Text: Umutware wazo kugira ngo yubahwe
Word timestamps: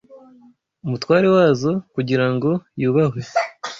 Umutware 0.85 1.27
wazo 1.35 1.71
kugira 1.93 2.25
ngo 2.33 2.51
yubahwe 2.81 3.21